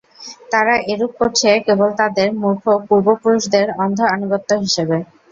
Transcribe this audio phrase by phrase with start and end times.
[0.51, 4.97] তারা এরূপ করছে কেবল তাদের মূর্খ পূর্ব-পুরুষদের অন্ধ আনুগত্য হিসেবে।